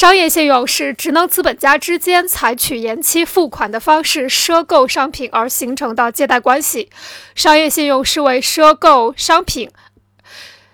[0.00, 6.88] 商业信用是职能资本家之间采取延期付款的方式赊购商品而形成的借贷关系。
[7.34, 9.68] 商业信用是为赊购商品。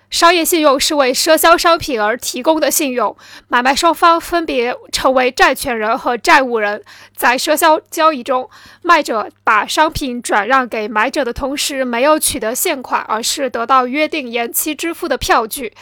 [0.09, 3.17] 商业信用是为赊销商品而提供的信用，
[3.49, 6.83] 买卖双方分别成为债权人和债务人。
[7.15, 8.49] 在赊销交易中，
[8.83, 15.73] 卖者把商品转让给买者的同时，没有取得现款，而是得到约定延期支付的票据。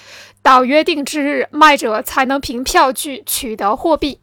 [0.43, 4.20] 到约定之日，卖者才能凭票据取得货币。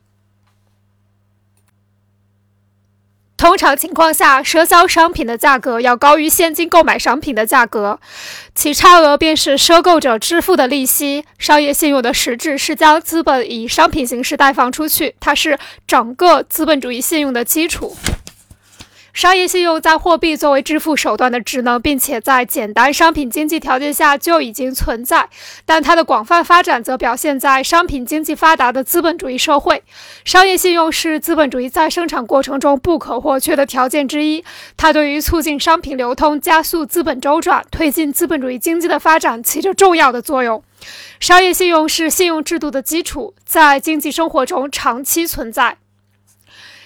[3.41, 7.99] 通常情况下，赊销商品的价格要高于现金购买商品的价格，
[8.53, 11.25] 其差额便是赊购者支付的利息。
[11.39, 17.97] 商业信用的实质是将资本以商品形式贷放出去，它是整个资本主义信用的基础。
[19.13, 25.29] 商业信用在货币作为支付手段的职能，并且在简单商品经济条件下就已经存在，
[25.65, 29.83] 但它的广泛发展则表现在商品经济发达的资本主义社会。
[30.23, 34.43] 商业信用是资本主义在生产过程中不可或缺的条件之一，
[34.77, 40.63] 它对于促进商品流通、加速资本周转、推进资本主义经济的发展起着重要的作用。
[41.19, 45.77] 商业信用是信用制度的基础，在经济生活中长期存在。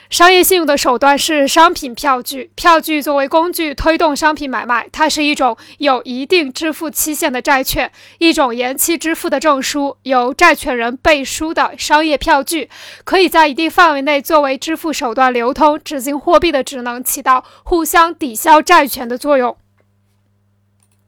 [0.10, 2.52] 商业信用的手段是商品票据。
[2.56, 12.70] 票据作为工具推动商品买卖，它是一种有一定支付期限的债券，一种延期支付的证书，由债权人背书的商业票据，
[13.04, 19.58] 可以在一定范围内作为支付手段流通，执行货币的职能，起到互相抵消债权的作用。